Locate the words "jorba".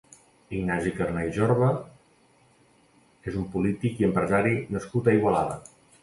1.33-1.67